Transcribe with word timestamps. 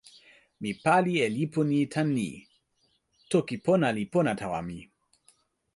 mi 0.61 0.71
pali 0.83 1.13
e 1.25 1.27
lipu 1.35 1.59
ni 1.69 1.79
tan 1.93 2.07
ni: 2.17 2.29
toki 3.31 3.55
pona 3.65 3.87
li 3.97 4.03
pona 4.13 4.31
tawa 4.41 4.59
mi. 4.67 4.79